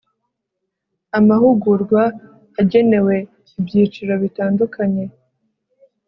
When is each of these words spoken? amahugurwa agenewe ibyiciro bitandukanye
amahugurwa 1.17 2.01
agenewe 2.61 3.15
ibyiciro 3.57 4.13
bitandukanye 4.23 5.05